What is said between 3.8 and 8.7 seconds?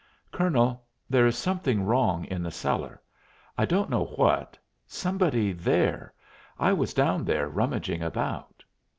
know what somebody there. I was down there rummaging about."